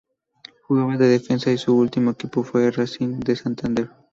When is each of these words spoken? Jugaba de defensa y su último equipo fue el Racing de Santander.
Jugaba 0.67 0.97
de 0.97 1.07
defensa 1.07 1.51
y 1.51 1.59
su 1.59 1.77
último 1.77 2.09
equipo 2.09 2.41
fue 2.43 2.65
el 2.65 2.73
Racing 2.73 3.19
de 3.19 3.35
Santander. 3.35 3.91